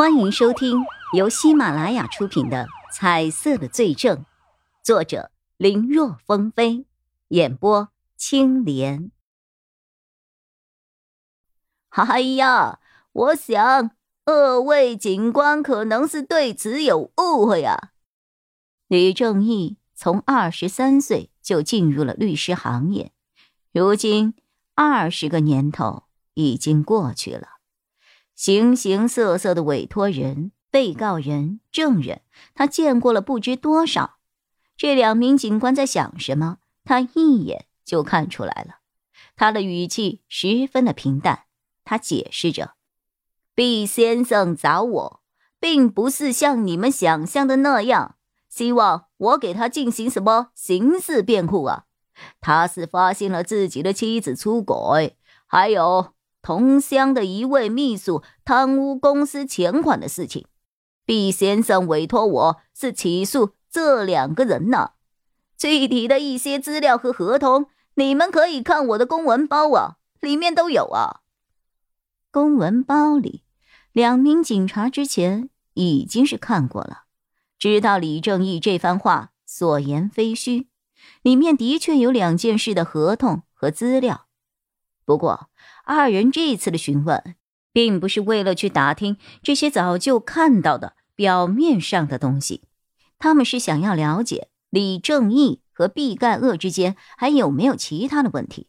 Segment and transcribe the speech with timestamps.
[0.00, 4.16] 欢迎收听由喜马拉雅出品的《彩色的罪证》，
[4.82, 6.86] 作者林若风飞，
[7.28, 9.10] 演播青莲。
[11.90, 12.80] 哎呀，
[13.12, 13.90] 我想
[14.24, 17.90] 二位警官可能是对此有误会啊。
[18.88, 23.12] 吕正义从二十三岁就进入了律师行业，
[23.70, 24.32] 如今
[24.74, 27.59] 二十个年头已经过去了。
[28.40, 32.22] 形形色色的委托人、被告人、证人，
[32.54, 34.16] 他见过了不知多少。
[34.78, 38.76] 这两名警官在想什么，他一眼就看出来了。
[39.36, 41.40] 他的语气十分的平淡，
[41.84, 42.76] 他解释着
[43.54, 45.20] ：“毕先生找我，
[45.60, 48.14] 并不是像你们想象的那样，
[48.48, 51.84] 希望我给他进行什么刑事辩护啊。
[52.40, 60.46] 他是发现了自己的妻子出轨，还有……”同乡的一位秘书贪污公司钱款的事情，
[61.04, 64.92] 毕先生委托我是起诉这两个人呢。
[65.56, 71.20] 具体的一些资料和合同，你们可以看我的公文包啊，里面都有啊。
[72.30, 73.44] 公文包里，
[73.92, 77.04] 两名警察之前已经是看过了，
[77.58, 80.68] 知道李正义这番话所言非虚，
[81.20, 84.26] 里面的确有两件事的合同和资料。
[85.04, 85.50] 不过，
[85.92, 87.34] 二人这一次的询问，
[87.72, 92.62] 并不是为了去打听这些早就看到的表面上的东西，
[93.18, 98.68] 他们是想要了解李正义和毕盖厄之间还有没有其他的问题。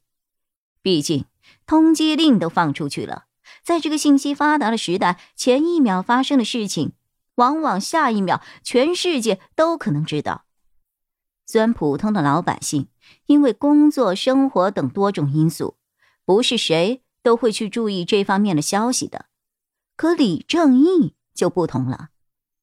[0.81, 1.25] 毕竟，
[1.67, 3.25] 通缉令都放出去了，
[3.63, 6.93] 在这个信息发达的时代，前一秒发生的事情，
[7.35, 10.45] 往往下一秒全世界都可能知道。
[11.45, 12.87] 虽然普通的老百姓
[13.27, 15.75] 因为工作、生活等多种因素，
[16.25, 17.03] 不是谁。
[17.23, 19.25] 都会去注意这方面的消息的，
[19.95, 22.09] 可李正义就不同了。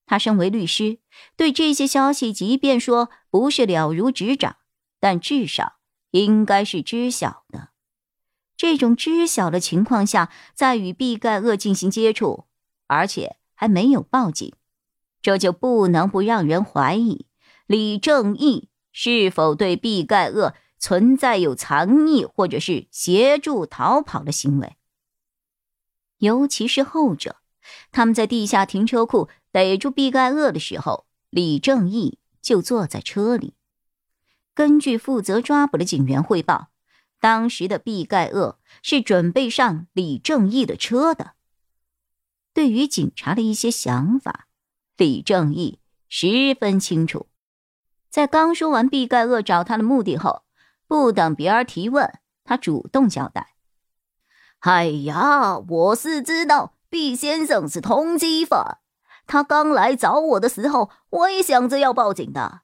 [0.06, 0.98] 他身为律师，
[1.36, 4.56] 对这些消息，即便说不是了如指掌，
[4.98, 5.74] 但至少
[6.12, 7.68] 应该是知晓的。
[8.56, 12.46] 这种知晓的情况下，在与毕盖厄进行接触，
[12.86, 14.52] 而且还没有报警，
[15.20, 17.26] 这就不能不让人怀疑
[17.66, 20.54] 李正义是否对毕盖厄。
[20.78, 24.76] 存在有藏匿或者是协助逃跑的行为，
[26.18, 27.36] 尤其是后者。
[27.92, 33.54] 他们在地下停车库逮住毕盖厄的时候，李正义就坐在车里。
[34.54, 36.68] 根据负责抓捕的警员汇报，
[37.20, 41.32] 当时的毕盖厄是准备上李正义的车的。
[42.54, 44.46] 对于警察的一些想法，
[44.96, 45.78] 李正义
[46.08, 47.26] 十分清楚。
[48.08, 50.44] 在刚说完毕盖厄找他的目的后。
[50.88, 52.10] 不等别人提问，
[52.44, 53.52] 他主动交代
[54.60, 58.78] ：“哎呀，我是知道毕先生是通缉犯。
[59.26, 62.62] 他刚来找我的时候，我也想着要报警的。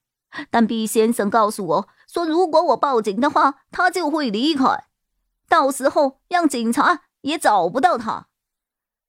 [0.51, 4.87] 但毕先生告诉我说，如果我报警的话，他就会离开，
[5.47, 8.29] 到时候让警察也找不到他。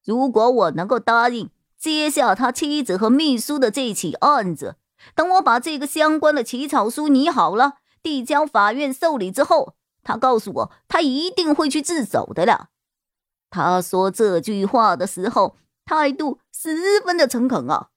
[0.03, 1.50] 如果我能够答应
[1.80, 4.76] 接下他妻子和秘书的这起案子，
[5.16, 9.73] 等我把这个相关的起草书拟好了。”递交法院受理之后，
[10.03, 12.69] 他告诉我，他一定会去自首的了。
[13.49, 17.89] 他说这句话的时候，态度十分的诚恳啊。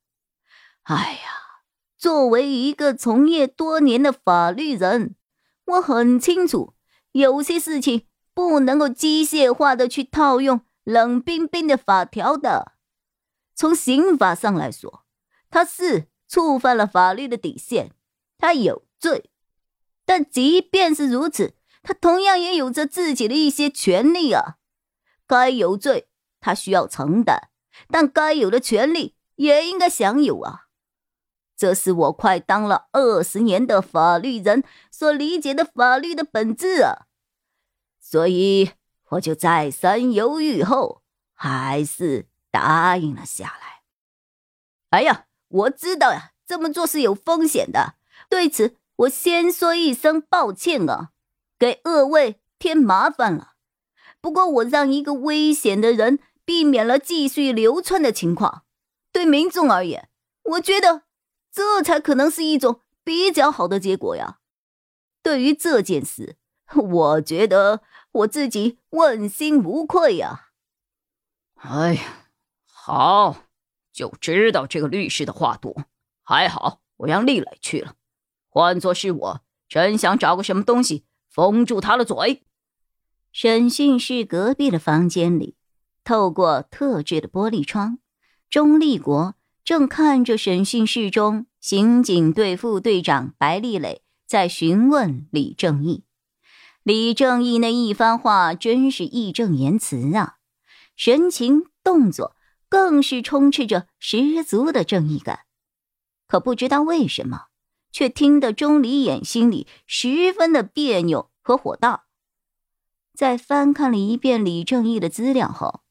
[0.85, 1.61] 哎呀，
[1.99, 5.15] 作为一个从业多年的法律人，
[5.67, 6.73] 我很清楚，
[7.13, 12.73] 有些事情不能够机械化的去套用冷冰冰的法条的。
[13.55, 15.05] 从刑法上来说，
[15.51, 17.93] 他是触犯了法律的底线，
[18.39, 19.31] 他有罪。
[20.09, 24.57] 但即便是如此，他同样也有着自己的一些权利啊。
[25.27, 26.09] 该有罪，
[26.41, 27.51] 他需要承担；
[27.89, 30.69] 但该有的权利也应该享有啊。
[31.55, 37.05] 这是我快当了二十年的法律人所理解的法律的本质啊。
[38.01, 38.71] 所以，
[39.11, 41.03] 我就再三犹豫后，
[41.35, 43.83] 还是答应了下来。
[44.89, 47.97] 哎呀，我知道呀，这么做是有风险的。
[48.31, 48.77] 对此。
[48.99, 51.11] 我先说一声抱歉啊，
[51.57, 53.53] 给二位添麻烦了。
[54.21, 58.65] 不过我让一个危险的人避免了继续流窜的情况，
[59.13, 60.09] 对民众而言，
[60.43, 61.03] 我觉得
[61.53, 64.41] 这才可能是一种比较好的结果呀。
[65.23, 66.37] 对于这件事，
[66.75, 70.49] 我觉得我自己问心无愧呀。
[71.55, 72.03] 哎呀，
[72.65, 73.45] 好，
[73.93, 75.85] 就知道这个律师的话多。
[76.25, 77.95] 还好我让丽蕾去了。
[78.59, 82.43] 换做是我，真想找个什么东西封住他的嘴。
[83.31, 85.55] 审讯室隔壁的房间里，
[86.03, 87.99] 透过特制的玻璃窗，
[88.51, 96.03] 钟立国正看着审讯室中刑警队副队长白立磊在询问李正义。
[96.83, 100.39] 李正义那一番话真是义正言辞啊，
[100.97, 102.35] 神情动作
[102.69, 105.43] 更是充斥着十足的正义感。
[106.27, 107.43] 可不知道为什么，
[107.91, 112.05] 却听得钟离眼心里十分的别扭和火大。
[113.15, 115.83] 在翻看了一遍李正义的资料后，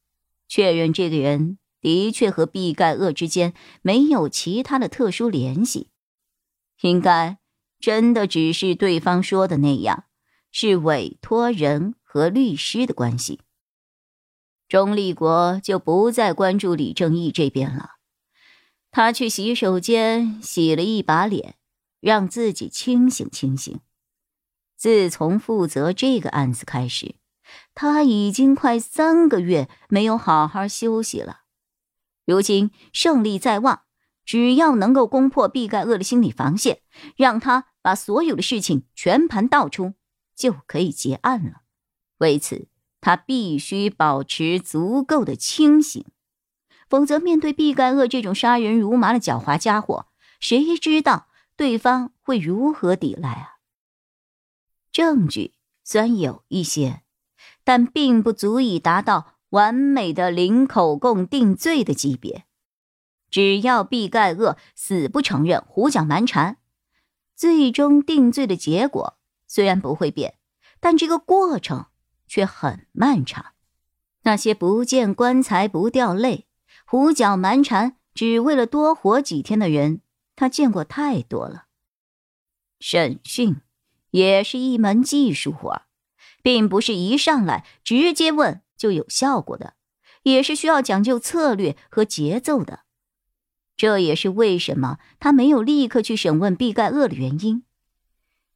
[0.47, 5.89] 确认这个人的确和毕盖厄之间没有其他的特殊联系，
[6.81, 7.38] 应该
[7.79, 10.05] 真的只是对方说的那样，
[10.51, 13.41] 是委托人和律师的关系。
[14.69, 17.95] 钟立国就不再关注李正义这边了，
[18.89, 21.56] 他去洗手间洗了一把脸，
[21.99, 23.79] 让自己清醒清醒。
[24.75, 27.15] 自从负责这个案子开始，
[27.73, 31.41] 他已经快三个月没有好好休息了。
[32.25, 33.83] 如今胜利在望，
[34.25, 36.81] 只要能够攻破毕盖厄的心理防线，
[37.15, 39.94] 让他把所有的事情全盘道出，
[40.35, 41.61] 就可以结案了。
[42.17, 42.67] 为此，
[42.99, 46.05] 他必须保持足够的清醒，
[46.89, 50.07] 否则面对毕盖厄这种杀人如麻的狡猾家伙，
[50.39, 51.26] 谁知道
[51.57, 53.57] 对方会如何抵赖啊？
[54.92, 57.01] 证据虽然有一些，
[57.63, 62.45] 但并不足以达到完美的零口供定罪的级别。
[63.31, 66.57] 只要毕盖厄死不承认、胡搅蛮缠，
[67.36, 69.18] 最终定罪的结果
[69.48, 70.36] 虽然不会变，
[70.80, 71.88] 但这个过程
[72.27, 73.54] 却很漫长。
[74.21, 76.48] 那些不见棺材不掉泪、
[76.86, 80.01] 胡搅蛮缠只为了多活几天的人，
[80.37, 81.65] 他见过太多了。
[82.79, 83.57] 审讯。
[84.11, 85.81] 也是一门技术活，
[86.41, 89.75] 并不是一上来直接问就有效果的，
[90.23, 92.85] 也是需要讲究策略和节奏的。
[93.75, 97.63] 这也是为什么他没有立刻去审问毕盖厄的原因，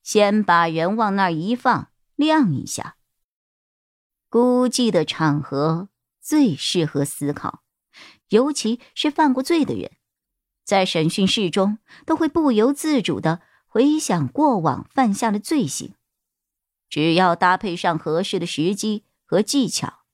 [0.01, 2.95] 先把人往那儿一放，晾一下。
[4.29, 5.89] 估计的场合
[6.21, 7.61] 最适合思考，
[8.29, 9.91] 尤其是犯过罪的人，
[10.71, 13.41] 在审讯室中都会不由自主的。
[13.67, 15.95] 回想过往犯下的罪行，
[16.89, 20.05] 只要搭配上合适的时机和技巧，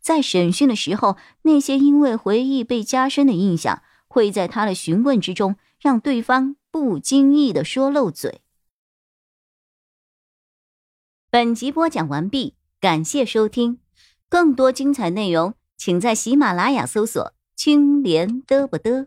[0.00, 8.40] 在审讯的时候，那些因为回忆被加深的印象，会在他的询问之中让对方不经意的说漏嘴。
[11.28, 13.78] 本集播讲完毕，感谢收听，
[14.30, 19.06] 更多精彩内容，请在喜马拉雅搜索“青莲嘚不嘚”。